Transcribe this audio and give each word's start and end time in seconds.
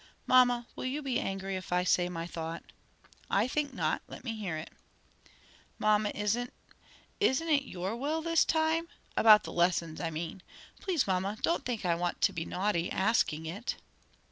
"Mamma, 0.25 0.65
will 0.75 0.85
you 0.85 1.03
be 1.03 1.19
angry 1.19 1.55
if 1.55 1.71
I 1.71 1.83
say 1.83 2.09
my 2.09 2.25
thought?" 2.25 2.63
"I 3.29 3.47
think 3.47 3.71
not: 3.71 4.01
let 4.07 4.23
me 4.23 4.35
hear 4.35 4.57
it." 4.57 4.71
"Mamma, 5.77 6.11
isn't 6.15 6.51
isn't 7.19 7.47
it 7.49 7.65
your 7.65 7.95
will 7.95 8.23
this 8.23 8.43
time? 8.43 8.87
About 9.15 9.43
the 9.43 9.53
lessons 9.53 10.01
I 10.01 10.09
mean. 10.09 10.41
Please 10.79 11.05
mamma, 11.05 11.37
don't 11.43 11.65
think 11.65 11.85
I 11.85 11.93
want 11.93 12.19
to 12.21 12.33
be 12.33 12.45
naughty, 12.45 12.89
asking 12.91 13.45
it?" 13.45 13.75